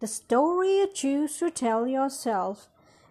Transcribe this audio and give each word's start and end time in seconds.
the 0.00 0.06
story 0.06 0.78
you 0.78 0.88
choose 0.92 1.38
to 1.38 1.50
tell 1.50 1.86
yourself 1.86 2.68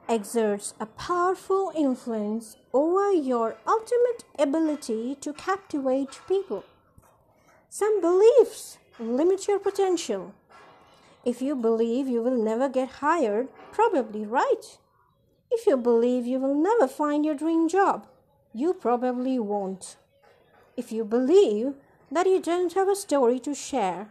exerts 0.10 0.74
a 0.80 0.86
powerful 0.86 1.72
influence 1.76 2.58
over 2.74 3.14
your 3.14 3.56
ultimate 3.66 4.24
ability 4.38 5.16
to 5.22 5.34
captivate 5.34 6.20
people. 6.28 6.64
Some 7.70 8.02
beliefs 8.02 8.78
limit 9.00 9.48
your 9.48 9.60
potential. 9.60 10.34
If 11.26 11.42
you 11.42 11.56
believe 11.56 12.08
you 12.08 12.22
will 12.22 12.44
never 12.44 12.68
get 12.68 13.00
hired, 13.02 13.48
probably 13.72 14.26
right. 14.26 14.78
If 15.50 15.66
you 15.66 15.78
believe 15.78 16.26
you 16.26 16.40
will 16.40 16.56
never 16.56 16.88
find 16.88 17.26
your 17.26 17.36
dream 17.36 17.70
job, 17.70 18.08
you 18.54 18.74
probably 18.74 19.40
won't. 19.40 19.96
If 20.76 20.92
you 20.92 21.06
believe 21.06 21.76
that 22.12 22.28
you 22.28 22.42
don't 22.42 22.74
have 22.74 22.90
a 22.90 22.96
story 22.96 23.40
to 23.40 23.56
share, 23.56 24.10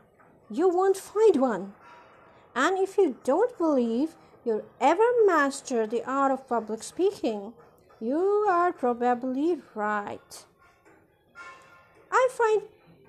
you 0.51 0.69
won't 0.69 0.97
find 0.97 1.37
one. 1.37 1.75
And 2.55 2.79
if 2.79 2.99
you 2.99 3.17
don't 3.25 3.57
believe 3.57 4.15
you'll 4.45 4.65
ever 4.81 5.09
master 5.25 5.87
the 5.87 6.05
art 6.05 6.33
of 6.33 6.49
public 6.49 6.83
speaking, 6.83 7.55
you 8.01 8.47
are 8.49 8.73
probably 8.73 9.59
right. 9.75 10.45
I 12.11 12.29
find 12.31 12.63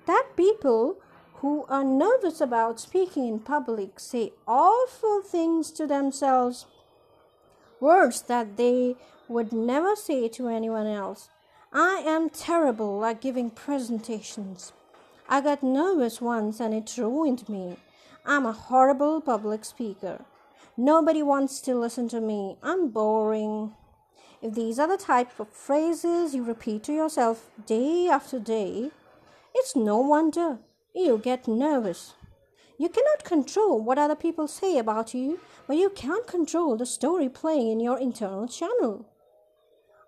that 0.06 0.36
people 0.36 0.98
who 1.44 1.66
are 1.68 1.84
nervous 1.84 2.40
about 2.40 2.80
speaking 2.80 3.28
in 3.28 3.38
public 3.38 4.00
say 4.00 4.32
awful 4.46 5.20
things 5.20 5.70
to 5.72 5.86
themselves, 5.86 6.66
words 7.80 8.22
that 8.22 8.56
they 8.56 8.96
would 9.28 9.52
never 9.52 9.94
say 9.94 10.28
to 10.28 10.48
anyone 10.48 10.86
else. 10.86 11.28
I 11.72 12.02
am 12.06 12.30
terrible 12.30 13.04
at 13.04 13.20
giving 13.20 13.50
presentations. 13.50 14.72
I 15.28 15.40
got 15.40 15.62
nervous 15.62 16.20
once 16.20 16.60
and 16.60 16.72
it 16.72 16.96
ruined 16.96 17.48
me. 17.48 17.76
I'm 18.26 18.46
a 18.46 18.52
horrible 18.52 19.20
public 19.20 19.66
speaker. 19.66 20.24
Nobody 20.78 21.22
wants 21.22 21.60
to 21.60 21.74
listen 21.74 22.08
to 22.08 22.22
me. 22.22 22.56
I'm 22.62 22.88
boring. 22.88 23.74
If 24.40 24.54
these 24.54 24.78
are 24.78 24.88
the 24.88 24.96
type 24.96 25.38
of 25.38 25.50
phrases 25.50 26.34
you 26.34 26.42
repeat 26.42 26.84
to 26.84 26.94
yourself 26.94 27.50
day 27.66 28.08
after 28.08 28.38
day, 28.38 28.90
it's 29.54 29.76
no 29.76 29.98
wonder 29.98 30.58
you 30.94 31.18
get 31.18 31.46
nervous. 31.46 32.14
You 32.78 32.88
cannot 32.88 33.24
control 33.24 33.82
what 33.82 33.98
other 33.98 34.16
people 34.16 34.48
say 34.48 34.78
about 34.78 35.12
you, 35.12 35.38
but 35.66 35.76
you 35.76 35.90
can 35.90 36.24
control 36.24 36.78
the 36.78 36.86
story 36.86 37.28
playing 37.28 37.72
in 37.72 37.80
your 37.80 37.98
internal 37.98 38.48
channel. 38.48 39.04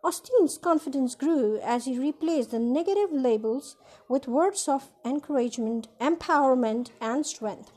Austin's 0.03 0.57
confidence 0.57 1.15
grew 1.15 1.59
as 1.63 1.85
he 1.85 1.99
replaced 1.99 2.53
the 2.53 2.59
negative 2.59 3.13
labels 3.13 3.77
with 4.09 4.27
words 4.27 4.69
of 4.69 4.91
encouragement, 5.05 5.89
empowerment, 6.01 6.91
and 7.01 7.27
strength. 7.27 7.73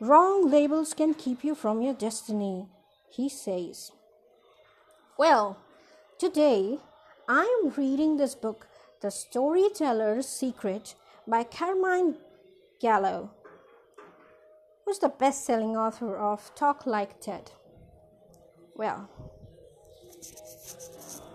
Wrong 0.00 0.50
labels 0.50 0.94
can 0.94 1.12
keep 1.12 1.44
you 1.44 1.54
from 1.54 1.82
your 1.82 1.92
destiny, 1.92 2.66
he 3.10 3.28
says. 3.28 3.92
Well, 5.18 5.58
today 6.18 6.78
I 7.28 7.42
am 7.62 7.74
reading 7.76 8.16
this 8.16 8.34
book, 8.34 8.66
The 9.02 9.10
Storyteller's 9.10 10.26
Secret 10.26 10.94
by 11.28 11.44
Carmine 11.44 12.16
Gallo, 12.80 13.30
who's 14.86 15.00
the 15.00 15.10
best 15.10 15.44
selling 15.44 15.76
author 15.76 16.16
of 16.16 16.50
Talk 16.54 16.86
Like 16.86 17.20
TED. 17.20 17.50
Well, 18.74 19.06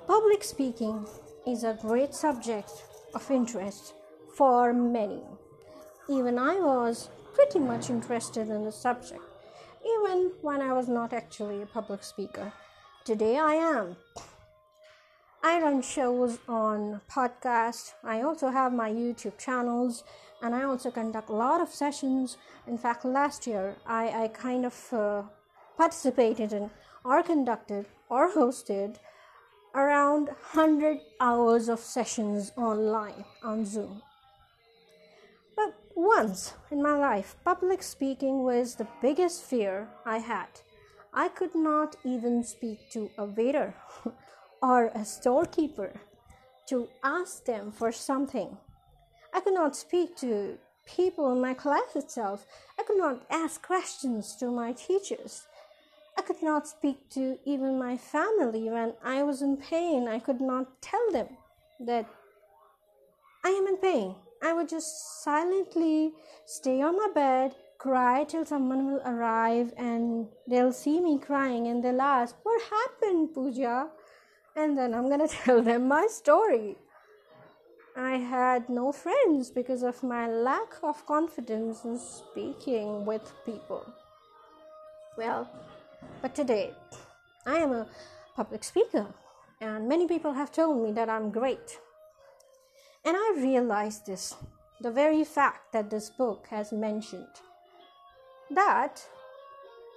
public 0.07 0.43
speaking 0.43 1.05
is 1.45 1.63
a 1.63 1.77
great 1.79 2.15
subject 2.15 2.71
of 3.13 3.29
interest 3.29 3.93
for 4.35 4.73
many. 4.73 5.21
Even 6.09 6.39
I 6.39 6.55
was 6.55 7.09
pretty 7.35 7.59
much 7.59 7.89
interested 7.89 8.47
in 8.47 8.63
the 8.63 8.71
subject, 8.71 9.21
even 9.85 10.31
when 10.41 10.61
I 10.61 10.71
was 10.71 10.87
not 10.87 11.11
actually 11.11 11.61
a 11.61 11.65
public 11.65 12.01
speaker. 12.03 12.53
Today 13.03 13.37
I 13.37 13.53
am. 13.55 13.97
I 15.43 15.61
run 15.61 15.81
shows 15.81 16.39
on 16.47 17.01
podcasts. 17.11 17.93
I 18.03 18.21
also 18.21 18.49
have 18.49 18.71
my 18.73 18.89
YouTube 18.89 19.37
channels 19.37 20.03
and 20.41 20.55
I 20.55 20.63
also 20.63 20.89
conduct 20.89 21.29
a 21.29 21.33
lot 21.33 21.61
of 21.61 21.69
sessions. 21.69 22.37
In 22.67 22.77
fact, 22.77 23.03
last 23.03 23.45
year 23.45 23.75
I, 23.85 24.23
I 24.23 24.27
kind 24.29 24.65
of 24.65 24.93
uh, 24.93 25.23
participated 25.77 26.53
in 26.53 26.71
or 27.03 27.21
conducted 27.21 27.85
or 28.09 28.31
hosted 28.31 28.95
around 29.75 30.27
100 30.27 30.99
hours 31.19 31.67
of 31.67 31.79
sessions 31.79 32.53
online 32.57 33.25
on 33.43 33.65
Zoom. 33.65 34.01
Once 35.95 36.53
in 36.71 36.83
my 36.83 36.93
life, 36.93 37.37
public 37.45 37.81
speaking 37.81 38.43
was 38.43 38.75
the 38.75 38.87
biggest 39.01 39.45
fear 39.45 39.87
I 40.05 40.17
had. 40.17 40.47
I 41.13 41.29
could 41.29 41.55
not 41.55 41.95
even 42.03 42.43
speak 42.43 42.89
to 42.91 43.09
a 43.17 43.23
waiter 43.23 43.73
or 44.61 44.87
a 44.87 45.05
storekeeper 45.05 45.93
to 46.67 46.89
ask 47.01 47.45
them 47.45 47.71
for 47.71 47.93
something. 47.93 48.57
I 49.33 49.39
could 49.39 49.53
not 49.53 49.73
speak 49.77 50.17
to 50.17 50.57
people 50.85 51.31
in 51.31 51.39
my 51.39 51.53
class 51.53 51.95
itself. 51.95 52.45
I 52.77 52.83
could 52.83 52.97
not 52.97 53.25
ask 53.29 53.61
questions 53.65 54.35
to 54.37 54.51
my 54.51 54.73
teachers. 54.73 55.47
I 56.17 56.23
could 56.23 56.43
not 56.43 56.67
speak 56.67 57.09
to 57.11 57.37
even 57.45 57.79
my 57.79 57.95
family 57.95 58.69
when 58.69 58.93
I 59.01 59.23
was 59.23 59.41
in 59.41 59.55
pain. 59.55 60.09
I 60.09 60.19
could 60.19 60.41
not 60.41 60.81
tell 60.81 61.09
them 61.11 61.29
that 61.79 62.05
I 63.45 63.49
am 63.49 63.67
in 63.67 63.77
pain. 63.77 64.15
I 64.41 64.53
would 64.53 64.69
just 64.69 65.23
silently 65.23 66.13
stay 66.45 66.81
on 66.81 66.97
my 66.97 67.09
bed, 67.13 67.55
cry 67.77 68.23
till 68.23 68.45
someone 68.45 68.91
will 68.91 69.01
arrive 69.05 69.73
and 69.77 70.27
they'll 70.47 70.73
see 70.73 70.99
me 71.01 71.19
crying 71.19 71.67
and 71.67 71.83
they'll 71.83 72.01
ask, 72.01 72.35
What 72.43 72.61
happened, 72.61 73.33
Pooja? 73.33 73.89
And 74.55 74.77
then 74.77 74.93
I'm 74.93 75.09
gonna 75.09 75.27
tell 75.43 75.61
them 75.61 75.87
my 75.87 76.07
story. 76.07 76.77
I 77.97 78.17
had 78.17 78.67
no 78.67 78.91
friends 78.91 79.51
because 79.51 79.81
of 79.81 80.03
my 80.03 80.27
lack 80.27 80.75
of 80.83 81.05
confidence 81.05 81.85
in 81.85 81.97
speaking 81.97 83.05
with 83.05 83.31
people. 83.45 83.85
Well, 85.17 85.49
but 86.21 86.35
today 86.35 86.73
I 87.45 87.59
am 87.59 87.71
a 87.71 87.87
public 88.35 88.65
speaker, 88.65 89.07
and 89.61 89.87
many 89.87 90.07
people 90.07 90.33
have 90.33 90.51
told 90.51 90.83
me 90.83 90.91
that 90.91 91.07
I'm 91.07 91.29
great. 91.31 91.79
And 93.05 93.15
I 93.15 93.33
realized 93.37 94.07
this 94.07 94.35
the 94.81 94.91
very 94.91 95.23
fact 95.23 95.71
that 95.73 95.89
this 95.89 96.09
book 96.09 96.47
has 96.49 96.71
mentioned 96.71 97.35
that 98.51 99.01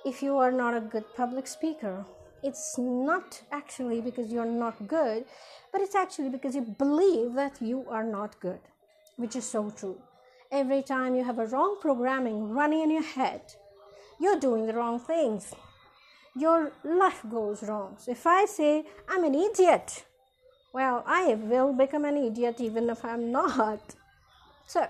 if 0.05 0.23
you 0.23 0.37
are 0.37 0.53
not 0.53 0.77
a 0.77 0.81
good 0.81 1.05
public 1.17 1.47
speaker, 1.47 2.05
it's 2.43 2.77
not 2.79 3.43
actually 3.51 4.01
because 4.01 4.31
you're 4.31 4.45
not 4.45 4.87
good, 4.87 5.25
but 5.73 5.81
it's 5.81 5.95
actually 5.95 6.29
because 6.29 6.55
you 6.55 6.63
believe 6.63 7.35
that 7.35 7.61
you 7.61 7.85
are 7.89 8.05
not 8.05 8.39
good, 8.41 8.61
which 9.17 9.35
is 9.35 9.45
so 9.45 9.71
true. 9.71 10.01
Every 10.53 10.83
time 10.83 11.17
you 11.17 11.25
have 11.25 11.39
a 11.39 11.47
wrong 11.47 11.79
programming 11.81 12.51
running 12.51 12.83
in 12.83 12.91
your 12.91 13.03
head, 13.03 13.43
you're 14.21 14.39
doing 14.39 14.67
the 14.67 14.75
wrong 14.75 15.01
things. 15.01 15.53
Your 16.37 16.73
life 16.85 17.23
goes 17.29 17.63
wrong. 17.63 17.97
So 17.99 18.13
if 18.13 18.27
I 18.27 18.45
say, 18.45 18.85
I'm 19.09 19.25
an 19.25 19.35
idiot, 19.35 20.05
well, 20.73 21.03
I 21.07 21.35
will 21.35 21.73
become 21.73 22.05
an 22.05 22.17
idiot 22.17 22.57
even 22.61 22.91
if 22.91 23.05
I'm 23.05 23.33
not. 23.33 23.81
So, 24.67 24.87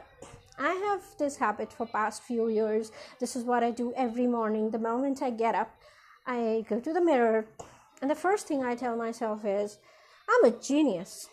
I 0.58 0.72
have 0.72 1.02
this 1.18 1.36
habit 1.36 1.72
for 1.72 1.86
past 1.86 2.22
few 2.22 2.48
years. 2.48 2.90
This 3.20 3.36
is 3.36 3.44
what 3.44 3.62
I 3.62 3.70
do 3.70 3.92
every 3.96 4.26
morning. 4.26 4.70
The 4.70 4.78
moment 4.78 5.22
I 5.22 5.30
get 5.30 5.54
up, 5.54 5.70
I 6.26 6.64
go 6.68 6.80
to 6.80 6.92
the 6.92 7.00
mirror, 7.00 7.46
and 8.02 8.10
the 8.10 8.16
first 8.16 8.48
thing 8.48 8.64
I 8.64 8.74
tell 8.74 8.96
myself 8.96 9.44
is, 9.44 9.78
I'm 10.28 10.52
a 10.52 10.56
genius. 10.56 11.28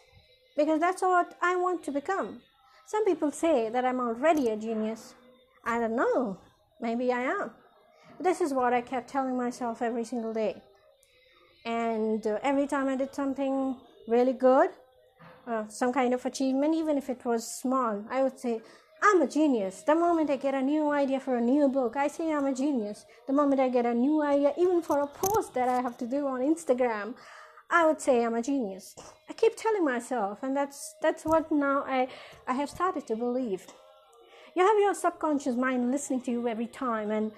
Because 0.56 0.80
that's 0.80 1.02
what 1.02 1.36
I 1.42 1.56
want 1.56 1.84
to 1.84 1.92
become. 1.92 2.42
Some 2.86 3.04
people 3.04 3.32
say 3.32 3.70
that 3.70 3.84
I'm 3.84 4.00
already 4.00 4.50
a 4.50 4.56
genius. 4.56 5.16
I 5.66 5.80
don't 5.80 5.96
know. 5.96 6.38
Maybe 6.80 7.12
I 7.12 7.22
am. 7.22 7.52
This 8.20 8.42
is 8.42 8.54
what 8.54 8.74
I 8.74 8.82
kept 8.82 9.10
telling 9.10 9.36
myself 9.36 9.82
every 9.82 10.06
single 10.06 10.34
day. 10.34 10.62
And 11.66 12.26
uh, 12.26 12.40
every 12.44 12.68
time 12.68 12.88
I 12.88 12.96
did 12.96 13.14
something 13.14 13.76
really 14.08 14.34
good, 14.34 14.70
uh, 15.48 15.68
some 15.68 15.94
kind 15.94 16.14
of 16.14 16.26
achievement, 16.26 16.76
even 16.76 16.98
if 16.98 17.10
it 17.10 17.24
was 17.26 17.46
small, 17.46 18.04
I 18.10 18.24
would 18.24 18.40
say, 18.40 18.62
I'm 19.02 19.22
a 19.22 19.28
genius. 19.28 19.84
The 19.84 19.94
moment 19.94 20.30
I 20.30 20.38
get 20.38 20.56
a 20.56 20.62
new 20.62 20.92
idea 20.92 21.20
for 21.20 21.36
a 21.36 21.42
new 21.42 21.68
book, 21.68 21.96
I 21.96 22.08
say 22.08 22.34
I'm 22.34 22.46
a 22.46 22.54
genius. 22.54 23.06
The 23.28 23.34
moment 23.34 23.62
I 23.62 23.70
get 23.70 23.86
a 23.86 23.94
new 23.94 24.24
idea, 24.24 24.54
even 24.58 24.82
for 24.82 25.02
a 25.02 25.08
post 25.08 25.54
that 25.54 25.70
I 25.70 25.82
have 25.82 25.98
to 26.00 26.08
do 26.08 26.26
on 26.28 26.42
Instagram, 26.42 27.14
I 27.70 27.86
would 27.86 28.02
say 28.02 28.24
I'm 28.24 28.36
a 28.36 28.42
genius. 28.42 28.96
I 29.30 29.34
keep 29.34 29.56
telling 29.56 29.84
myself, 29.84 30.40
and 30.44 30.56
that's 30.56 30.96
that's 31.02 31.24
what 31.26 31.52
now 31.52 31.84
I 31.86 32.08
I 32.48 32.54
have 32.54 32.70
started 32.70 33.06
to 33.08 33.16
believe. 33.16 33.66
You 34.56 34.66
have 34.66 34.80
your 34.80 34.94
subconscious 34.94 35.56
mind 35.56 35.92
listening 35.92 36.22
to 36.22 36.32
you 36.32 36.48
every 36.48 36.68
time, 36.68 37.12
and 37.12 37.32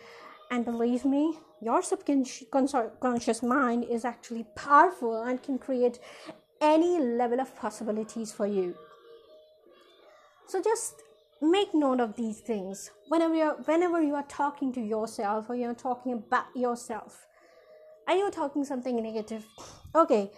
and 0.52 0.64
believe 0.66 1.06
me, 1.06 1.38
your 1.62 1.82
subconscious 1.82 3.44
mind 3.44 3.84
is 3.86 4.06
actually 4.06 4.46
powerful 4.56 5.24
and 5.24 5.42
can 5.42 5.58
create 5.58 6.00
any 6.62 7.00
level 7.00 7.40
of 7.40 7.56
possibilities 7.56 8.32
for 8.32 8.48
you. 8.48 8.76
So 10.48 10.62
just 10.62 11.04
make 11.42 11.74
note 11.74 12.00
of 12.00 12.16
these 12.16 12.40
things. 12.40 12.92
Whenever 13.10 13.36
you're 13.36 13.56
whenever 13.66 14.02
you 14.02 14.16
are 14.16 14.26
talking 14.28 14.74
to 14.74 14.82
yourself 14.82 15.50
or 15.50 15.56
you're 15.56 15.74
talking 15.74 16.14
about 16.14 16.46
yourself 16.56 17.26
are 18.08 18.16
you 18.16 18.32
talking 18.32 18.64
something 18.64 19.04
negative? 19.04 19.46
Okay 19.94 20.32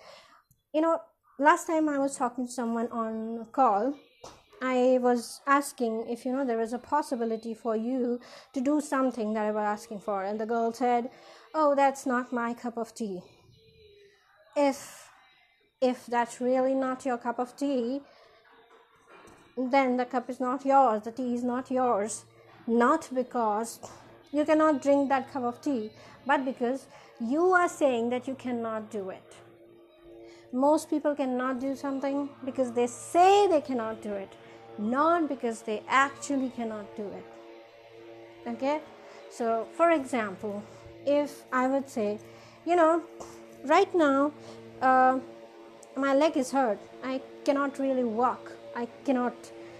you 0.73 0.81
know 0.81 0.99
last 1.39 1.65
time 1.65 1.89
i 1.89 1.97
was 1.97 2.15
talking 2.15 2.45
to 2.45 2.51
someone 2.51 2.87
on 2.91 3.45
call 3.51 3.93
i 4.61 4.99
was 5.01 5.41
asking 5.47 6.05
if 6.07 6.25
you 6.25 6.31
know 6.31 6.45
there 6.45 6.57
was 6.57 6.73
a 6.73 6.77
possibility 6.77 7.53
for 7.53 7.75
you 7.75 8.19
to 8.53 8.61
do 8.61 8.79
something 8.79 9.33
that 9.33 9.45
i 9.45 9.51
was 9.51 9.63
asking 9.63 9.99
for 9.99 10.23
and 10.23 10.39
the 10.39 10.45
girl 10.45 10.71
said 10.71 11.09
oh 11.55 11.73
that's 11.75 12.05
not 12.05 12.31
my 12.31 12.53
cup 12.53 12.77
of 12.77 12.93
tea. 12.93 13.21
If 14.55 14.98
if 15.81 16.05
that's 16.07 16.41
really 16.41 16.73
not 16.73 17.05
your 17.05 17.17
cup 17.17 17.39
of 17.39 17.55
tea 17.55 18.01
then 19.67 19.97
the 19.97 20.05
cup 20.05 20.29
is 20.29 20.39
not 20.39 20.65
yours, 20.65 21.03
the 21.03 21.11
tea 21.11 21.35
is 21.35 21.43
not 21.43 21.69
yours. 21.69 22.23
Not 22.67 23.09
because 23.13 23.79
you 24.31 24.45
cannot 24.45 24.81
drink 24.81 25.09
that 25.09 25.31
cup 25.33 25.43
of 25.43 25.61
tea, 25.61 25.91
but 26.25 26.45
because 26.45 26.85
you 27.19 27.51
are 27.51 27.67
saying 27.67 28.09
that 28.11 28.27
you 28.27 28.35
cannot 28.35 28.89
do 28.91 29.09
it. 29.09 29.33
Most 30.53 30.89
people 30.89 31.15
cannot 31.15 31.59
do 31.59 31.75
something 31.75 32.29
because 32.45 32.71
they 32.71 32.87
say 32.87 33.47
they 33.47 33.61
cannot 33.61 34.01
do 34.01 34.13
it, 34.13 34.31
not 34.77 35.27
because 35.27 35.61
they 35.61 35.83
actually 35.87 36.49
cannot 36.49 36.95
do 36.95 37.03
it. 37.03 37.25
Okay? 38.47 38.79
So, 39.29 39.67
for 39.73 39.91
example, 39.91 40.63
if 41.05 41.43
I 41.51 41.67
would 41.67 41.89
say, 41.89 42.19
you 42.65 42.75
know, 42.75 43.03
right 43.65 43.93
now, 43.93 44.31
uh, 44.81 45.19
my 45.99 46.13
leg 46.15 46.37
is 46.37 46.51
hurt, 46.51 46.79
I 47.03 47.21
cannot 47.43 47.79
really 47.79 48.03
walk 48.03 48.51
I 48.75 48.87
cannot. 49.03 49.33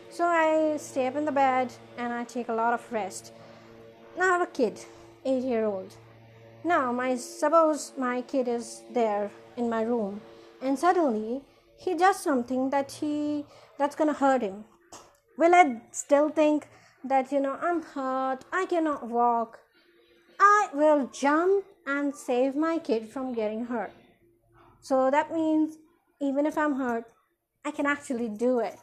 So 0.10 0.26
I 0.26 0.78
stay 0.78 1.08
up 1.08 1.16
in 1.16 1.26
the 1.26 1.32
bed 1.32 1.72
and 1.98 2.12
I 2.12 2.24
take 2.24 2.50
a 2.50 2.54
lot 2.54 2.74
of 2.74 2.92
rest. 2.92 3.32
Now 4.18 4.30
I 4.30 4.38
have 4.38 4.42
a 4.42 4.52
kid, 4.52 4.80
eight 5.26 5.44
year 5.44 5.66
old. 5.66 5.96
Now 6.64 6.92
my 6.92 7.16
suppose 7.16 7.94
my 7.98 8.22
kid 8.22 8.48
is 8.48 8.82
there 8.92 9.32
in 9.56 9.70
my 9.70 9.84
room 9.84 10.22
and 10.62 10.78
suddenly 10.78 11.42
he 11.78 11.96
does 11.96 12.18
something 12.20 12.70
that 12.72 12.92
he 12.92 13.46
that's 13.78 13.96
gonna 13.96 14.14
hurt 14.14 14.42
him. 14.42 14.66
Will 15.38 15.56
I 15.56 15.82
still 15.92 16.30
think 16.30 16.68
that 17.04 17.32
you 17.32 17.40
know 17.40 17.58
I'm 17.62 17.82
hurt, 17.82 18.44
I 18.52 18.66
cannot 18.66 19.08
walk? 19.08 19.60
I 20.40 20.68
will 20.74 21.08
jump 21.08 21.66
and 21.88 22.14
save 22.14 22.56
my 22.56 22.80
kid 22.80 23.10
from 23.10 23.34
getting 23.34 23.66
hurt. 23.66 23.94
So 24.82 25.10
that 25.12 25.34
means 25.34 25.78
even 26.22 26.46
if 26.46 26.58
I'm 26.58 26.76
hurt, 26.76 27.06
I 27.66 27.72
can 27.72 27.86
actually 27.86 28.30
do 28.30 28.60
it. 28.60 28.78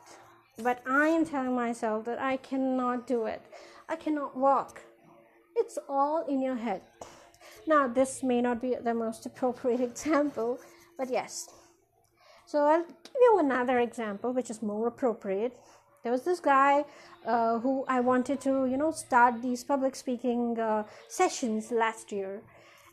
But 0.63 0.81
I 0.87 1.09
am 1.09 1.27
telling 1.27 1.55
myself 1.55 2.05
that 2.07 2.19
I 2.19 2.39
cannot 2.39 3.07
do 3.07 3.27
it. 3.27 3.43
I 3.89 3.97
cannot 3.97 4.37
walk. 4.37 4.83
It's 5.55 5.79
all 5.89 6.25
in 6.27 6.41
your 6.41 6.57
head. 6.57 6.83
Now, 7.67 7.89
this 7.89 8.23
may 8.23 8.41
not 8.41 8.61
be 8.61 8.75
the 8.75 8.95
most 8.95 9.27
appropriate 9.27 9.81
example, 9.91 10.59
but 10.99 11.11
yes. 11.11 11.49
So, 12.47 12.65
I'll 12.65 12.85
give 12.85 13.21
you 13.21 13.39
another 13.39 13.81
example 13.81 14.33
which 14.33 14.51
is 14.51 14.63
more 14.63 14.87
appropriate. 14.87 15.59
There 16.03 16.13
was 16.13 16.23
this 16.23 16.39
guy 16.39 16.85
uh, 17.27 17.59
who 17.59 17.85
I 17.89 18.01
wanted 18.01 18.41
to, 18.43 18.67
you 18.67 18.77
know, 18.77 18.93
start 18.93 19.43
these 19.43 19.65
public 19.65 19.97
speaking 19.97 20.59
uh, 20.59 20.85
sessions 21.09 21.73
last 21.73 22.13
year 22.13 22.43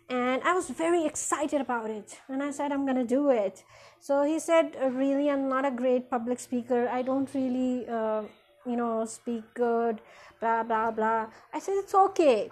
and 0.09 0.41
I 0.43 0.53
was 0.53 0.69
very 0.69 1.05
excited 1.05 1.61
about 1.61 1.89
it. 1.89 2.19
And 2.27 2.43
I 2.43 2.51
said, 2.51 2.71
I'm 2.71 2.85
gonna 2.85 3.05
do 3.05 3.29
it. 3.29 3.63
So 3.99 4.23
he 4.23 4.39
said, 4.39 4.75
uh, 4.81 4.89
Really, 4.89 5.29
I'm 5.29 5.47
not 5.47 5.65
a 5.65 5.71
great 5.71 6.09
public 6.09 6.39
speaker. 6.39 6.87
I 6.89 7.01
don't 7.01 7.29
really, 7.33 7.87
uh, 7.87 8.23
you 8.65 8.75
know, 8.75 9.05
speak 9.05 9.43
good, 9.53 10.01
blah, 10.39 10.63
blah, 10.63 10.91
blah. 10.91 11.27
I 11.53 11.59
said, 11.59 11.75
It's 11.77 11.95
okay. 11.95 12.51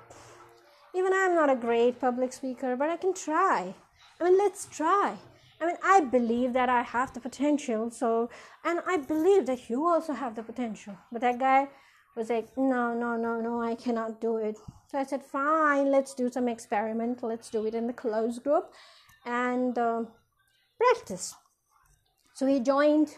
Even 0.93 1.13
I'm 1.13 1.35
not 1.35 1.49
a 1.49 1.55
great 1.55 1.99
public 1.99 2.33
speaker, 2.33 2.75
but 2.75 2.89
I 2.89 2.97
can 2.97 3.13
try. 3.13 3.73
I 4.19 4.23
mean, 4.23 4.37
let's 4.37 4.65
try. 4.65 5.17
I 5.59 5.67
mean, 5.67 5.77
I 5.83 6.01
believe 6.01 6.53
that 6.53 6.69
I 6.69 6.81
have 6.81 7.13
the 7.13 7.19
potential. 7.19 7.91
So, 7.91 8.29
and 8.63 8.81
I 8.87 8.97
believe 8.97 9.45
that 9.45 9.69
you 9.69 9.85
also 9.87 10.13
have 10.13 10.35
the 10.35 10.43
potential. 10.43 10.97
But 11.11 11.21
that 11.21 11.39
guy 11.39 11.69
was 12.15 12.29
like, 12.29 12.47
No, 12.57 12.93
no, 12.93 13.17
no, 13.17 13.41
no, 13.41 13.61
I 13.61 13.75
cannot 13.75 14.19
do 14.21 14.37
it. 14.37 14.57
So 14.91 14.97
I 14.97 15.05
said, 15.05 15.23
fine, 15.23 15.89
let's 15.89 16.13
do 16.13 16.29
some 16.29 16.49
experiment. 16.49 17.23
Let's 17.23 17.49
do 17.49 17.65
it 17.65 17.73
in 17.73 17.87
the 17.87 17.93
closed 17.93 18.43
group 18.43 18.73
and 19.25 19.77
uh, 19.77 20.03
practice. 20.77 21.33
So 22.33 22.45
he 22.45 22.59
joined 22.59 23.15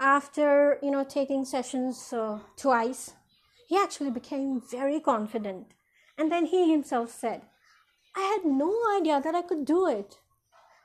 after, 0.00 0.80
you 0.82 0.90
know, 0.90 1.04
taking 1.04 1.44
sessions 1.44 2.12
uh, 2.12 2.40
twice. 2.56 3.12
He 3.68 3.76
actually 3.76 4.10
became 4.10 4.60
very 4.68 4.98
confident. 4.98 5.74
And 6.18 6.32
then 6.32 6.46
he 6.46 6.72
himself 6.72 7.12
said, 7.12 7.42
I 8.16 8.22
had 8.22 8.50
no 8.50 8.74
idea 8.98 9.20
that 9.20 9.36
I 9.36 9.42
could 9.42 9.64
do 9.64 9.86
it. 9.86 10.18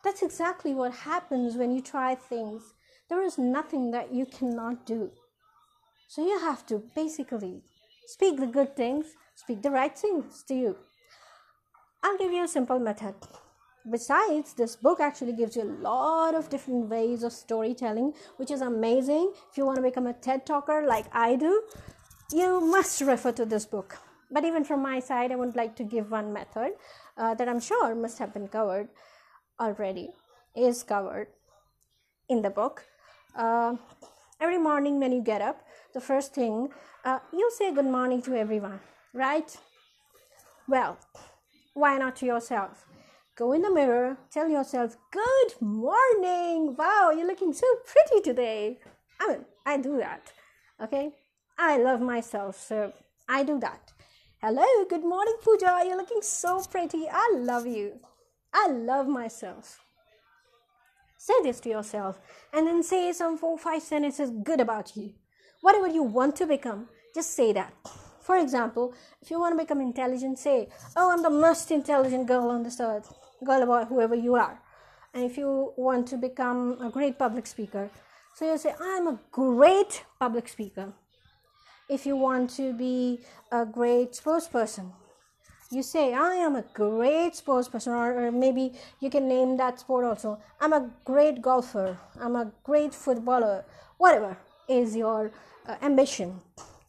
That's 0.04 0.22
exactly 0.22 0.76
what 0.76 0.94
happens 0.94 1.56
when 1.56 1.72
you 1.72 1.82
try 1.82 2.14
things. 2.14 2.76
There 3.10 3.24
is 3.24 3.40
nothing 3.40 3.90
that 3.90 4.14
you 4.14 4.28
cannot 4.28 4.86
do. 4.86 5.10
So 6.10 6.24
you 6.24 6.38
have 6.42 6.64
to 6.68 6.84
basically 6.96 7.64
speak 8.06 8.40
the 8.40 8.46
good 8.46 8.76
things 8.76 9.16
speak 9.36 9.62
the 9.62 9.72
right 9.72 9.98
things 9.98 10.44
to 10.48 10.54
you. 10.54 10.76
I'll 12.04 12.18
give 12.18 12.32
you 12.32 12.44
a 12.44 12.48
simple 12.48 12.80
method. 12.80 13.16
Besides, 13.90 14.54
this 14.54 14.76
book 14.76 15.00
actually 15.02 15.34
gives 15.34 15.56
you 15.56 15.64
a 15.64 15.76
lot 15.82 16.36
of 16.36 16.50
different 16.50 16.90
ways 16.90 17.24
of 17.24 17.34
storytelling, 17.34 18.14
which 18.38 18.52
is 18.52 18.62
amazing. 18.62 19.34
If 19.52 19.58
you 19.58 19.66
want 19.66 19.76
to 19.78 19.82
become 19.82 20.08
a 20.08 20.14
TED 20.14 20.46
talker 20.46 20.86
like 20.88 21.06
I 21.14 21.36
do, 21.36 21.64
you 22.32 22.62
must 22.62 23.02
refer 23.02 23.34
to 23.34 23.46
this 23.46 23.66
book. 23.66 23.98
But 24.32 24.46
even 24.46 24.64
from 24.64 24.82
my 24.82 25.00
side, 25.00 25.32
I 25.32 25.36
would 25.36 25.56
like 25.56 25.76
to 25.76 25.84
give 25.84 26.12
one 26.12 26.32
method 26.32 26.72
uh, 27.18 27.36
that 27.36 27.48
I'm 27.50 27.60
sure 27.60 27.94
must 27.94 28.20
have 28.20 28.34
been 28.34 28.48
covered 28.48 28.88
already, 29.60 30.10
is 30.56 30.84
covered 30.84 31.28
in 32.30 32.42
the 32.42 32.50
book. 32.50 32.86
Uh, 33.36 33.76
every 34.40 34.58
morning 34.58 35.00
when 35.00 35.12
you 35.12 35.22
get 35.22 35.42
up, 35.42 35.62
the 35.94 36.02
first 36.02 36.34
thing 36.34 36.70
uh, 37.06 37.20
you 37.32 37.52
say 37.58 37.74
good 37.74 37.86
morning 37.86 38.22
to 38.22 38.36
everyone 38.36 38.80
right? 39.14 39.56
Well, 40.68 40.98
why 41.74 41.98
not 41.98 42.16
to 42.18 42.26
yourself? 42.26 42.86
Go 43.36 43.52
in 43.54 43.62
the 43.62 43.74
mirror, 43.74 44.18
tell 44.32 44.50
yourself, 44.50 44.98
Good 45.12 45.62
morning! 45.62 46.76
Wow, 46.76 47.12
you're 47.16 47.28
looking 47.28 47.54
so 47.54 47.68
pretty 47.86 48.22
today. 48.22 48.80
I 49.20 49.28
mean, 49.28 49.46
I 49.66 49.78
do 49.78 49.98
that, 49.98 50.32
okay? 50.82 51.12
I 51.58 51.78
love 51.78 52.02
myself, 52.02 52.60
so 52.60 52.94
I 53.28 53.44
do 53.44 53.60
that. 53.60 53.92
Hello, 54.42 54.66
good 54.90 55.04
morning, 55.04 55.36
Pooja. 55.42 55.82
You're 55.86 55.98
looking 55.98 56.22
so 56.22 56.62
pretty. 56.70 57.06
I 57.10 57.34
love 57.36 57.66
you. 57.66 58.00
I 58.54 58.68
love 58.68 59.08
myself. 59.08 59.80
Say 61.18 61.34
this 61.42 61.62
to 61.62 61.70
yourself 61.70 62.20
and 62.52 62.68
then 62.68 62.84
say 62.84 63.14
some 63.14 63.38
four, 63.38 63.58
five 63.58 63.82
sentences 63.82 64.32
good 64.44 64.60
about 64.60 64.98
you. 64.98 65.14
Whatever 65.62 65.88
you 65.88 66.04
want 66.04 66.36
to 66.36 66.46
become, 66.46 66.90
just 67.16 67.34
say 67.34 67.54
that. 67.54 67.74
For 68.24 68.38
example, 68.38 68.94
if 69.22 69.30
you 69.30 69.40
want 69.40 69.58
to 69.58 69.64
become 69.64 69.82
intelligent, 69.82 70.40
say, 70.40 70.70
Oh, 70.96 71.12
I'm 71.12 71.22
the 71.22 71.30
most 71.30 71.70
intelligent 71.72 72.26
girl 72.28 72.50
on 72.50 72.64
this 72.64 72.80
earth, 72.80 73.14
girl 73.44 73.70
or 73.70 73.86
whoever 73.86 74.16
you 74.16 74.36
are. 74.36 74.60
And 75.14 75.24
if 75.24 75.38
you 75.38 75.74
want 75.78 76.08
to 76.08 76.18
become 76.18 76.78
a 76.82 76.90
great 76.90 77.20
public 77.20 77.46
speaker, 77.46 77.92
so 78.36 78.52
you 78.52 78.58
say, 78.58 78.74
I'm 78.82 79.08
a 79.08 79.20
great 79.32 80.04
public 80.20 80.48
speaker. 80.48 80.94
If 81.90 82.06
you 82.06 82.16
want 82.16 82.50
to 82.52 82.74
be 82.74 83.20
a 83.52 83.66
great 83.66 84.16
sports 84.16 84.48
person, 84.48 84.92
you 85.70 85.84
say, 85.84 86.14
I 86.14 86.36
am 86.36 86.56
a 86.56 86.64
great 86.74 87.34
spokesperson, 87.34 87.88
or, 87.88 88.28
or 88.28 88.32
maybe 88.32 88.74
you 89.00 89.10
can 89.10 89.28
name 89.28 89.58
that 89.58 89.80
sport 89.80 90.06
also. 90.06 90.40
I'm 90.62 90.74
a 90.74 90.90
great 91.04 91.42
golfer, 91.42 91.98
I'm 92.20 92.36
a 92.36 92.52
great 92.64 92.94
footballer, 92.94 93.66
whatever 93.98 94.38
is 94.70 94.96
your 94.96 95.32
uh, 95.68 95.76
ambition. 95.82 96.42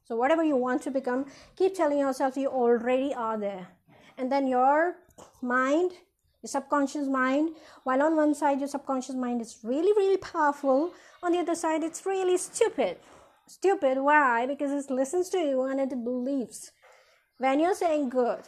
So, 0.07 0.17
whatever 0.17 0.45
you 0.45 0.57
want 0.57 0.83
to 0.83 0.91
become, 0.91 1.27
keep 1.57 1.75
telling 1.75 1.99
yourself 1.99 2.37
you 2.37 2.49
already 2.49 3.15
are 3.15 3.39
there. 3.39 3.69
And 4.19 4.31
then 4.31 4.47
your 4.47 4.97
mind, 5.41 5.93
your 6.43 6.49
subconscious 6.49 7.09
mind, 7.09 7.57
while 7.85 8.03
on 8.03 8.15
one 8.15 8.35
side 8.35 8.59
your 8.59 8.69
subconscious 8.69 9.15
mind 9.15 9.41
is 9.41 9.59
really, 9.63 9.93
really 9.93 10.19
powerful, 10.19 10.93
on 11.23 11.33
the 11.33 11.39
other 11.39 11.55
side 11.55 11.83
it's 11.83 12.05
really 12.05 12.37
stupid. 12.37 12.99
Stupid, 13.47 13.99
why? 13.99 14.47
Because 14.47 14.73
it 14.73 14.91
listens 14.91 15.31
to 15.31 15.39
you 15.39 15.63
and 15.63 15.81
it 15.81 16.05
believes. 16.05 16.71
When 17.39 17.61
you're 17.61 17.75
saying 17.75 18.11
good, 18.11 18.43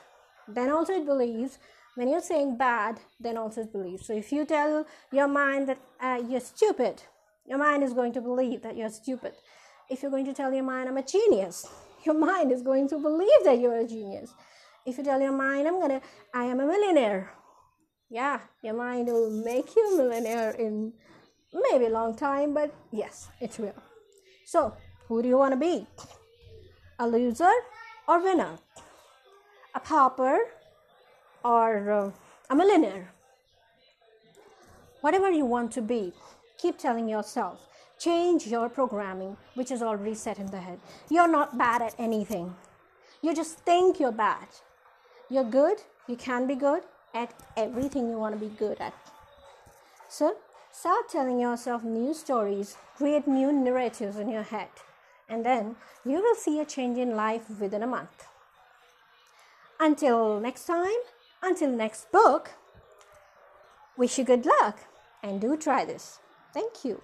then 0.46 0.70
also 0.70 0.92
it 0.92 1.06
believes. 1.06 1.58
When 1.94 2.08
you're 2.08 2.20
saying 2.20 2.58
bad, 2.58 3.00
then 3.18 3.38
also 3.38 3.62
it 3.62 3.72
believes. 3.72 4.06
So 4.06 4.12
if 4.12 4.30
you 4.30 4.44
tell 4.44 4.86
your 5.10 5.28
mind 5.28 5.70
that 5.70 5.78
uh, 6.00 6.22
you're 6.28 6.40
stupid, 6.40 7.02
your 7.46 7.58
mind 7.58 7.82
is 7.82 7.94
going 7.94 8.12
to 8.12 8.20
believe 8.20 8.60
that 8.62 8.76
you're 8.76 8.90
stupid 8.90 9.32
if 9.90 10.02
you're 10.02 10.10
going 10.10 10.24
to 10.24 10.34
tell 10.34 10.52
your 10.52 10.64
mind 10.64 10.88
i'm 10.88 10.96
a 10.96 11.02
genius 11.02 11.66
your 12.04 12.14
mind 12.14 12.52
is 12.52 12.62
going 12.62 12.88
to 12.88 12.98
believe 12.98 13.42
that 13.44 13.58
you're 13.60 13.78
a 13.78 13.86
genius 13.86 14.34
if 14.84 14.98
you 14.98 15.04
tell 15.04 15.20
your 15.20 15.32
mind 15.32 15.66
i'm 15.66 15.80
gonna 15.80 16.00
i 16.34 16.44
am 16.44 16.60
a 16.60 16.66
millionaire 16.66 17.32
yeah 18.10 18.40
your 18.62 18.74
mind 18.74 19.06
will 19.06 19.30
make 19.30 19.74
you 19.74 19.94
a 19.94 19.96
millionaire 19.96 20.50
in 20.50 20.92
maybe 21.70 21.86
a 21.86 21.90
long 21.90 22.14
time 22.14 22.52
but 22.54 22.74
yes 22.92 23.28
it 23.40 23.58
will 23.58 23.82
so 24.44 24.74
who 25.08 25.22
do 25.22 25.28
you 25.28 25.38
want 25.38 25.52
to 25.52 25.56
be 25.56 25.86
a 26.98 27.06
loser 27.06 27.52
or 28.08 28.22
winner, 28.22 28.58
a 29.74 29.80
pauper 29.80 30.38
or 31.44 31.90
uh, 31.90 32.10
a 32.50 32.56
millionaire. 32.56 33.12
Whatever 35.00 35.30
you 35.30 35.44
want 35.44 35.72
to 35.72 35.82
be, 35.82 36.12
keep 36.58 36.78
telling 36.78 37.08
yourself. 37.08 37.60
Change 37.98 38.46
your 38.46 38.68
programming, 38.68 39.36
which 39.54 39.70
is 39.70 39.82
already 39.82 40.14
set 40.14 40.38
in 40.38 40.46
the 40.46 40.60
head. 40.60 40.78
You're 41.08 41.28
not 41.28 41.56
bad 41.56 41.80
at 41.80 41.94
anything. 41.98 42.54
You 43.22 43.34
just 43.34 43.58
think 43.60 43.98
you're 43.98 44.12
bad. 44.12 44.48
You're 45.30 45.44
good, 45.44 45.78
you 46.06 46.16
can 46.16 46.46
be 46.46 46.54
good 46.54 46.82
at 47.14 47.32
everything 47.56 48.10
you 48.10 48.18
want 48.18 48.38
to 48.38 48.40
be 48.40 48.54
good 48.54 48.80
at. 48.80 48.94
So, 50.08 50.36
start 50.70 51.08
telling 51.08 51.40
yourself 51.40 51.82
new 51.82 52.12
stories, 52.12 52.76
create 52.96 53.26
new 53.26 53.50
narratives 53.50 54.18
in 54.18 54.28
your 54.28 54.42
head, 54.42 54.68
and 55.28 55.44
then 55.44 55.76
you 56.04 56.22
will 56.22 56.34
see 56.34 56.60
a 56.60 56.64
change 56.64 56.98
in 56.98 57.16
life 57.16 57.48
within 57.58 57.82
a 57.82 57.86
month. 57.86 58.26
Until 59.80 60.38
next 60.38 60.66
time, 60.66 61.00
until 61.42 61.70
next 61.70 62.12
book, 62.12 62.52
wish 63.96 64.18
you 64.18 64.24
good 64.24 64.46
luck 64.46 64.80
and 65.22 65.40
do 65.40 65.56
try 65.56 65.84
this. 65.84 66.20
Thank 66.52 66.84
you. 66.84 67.02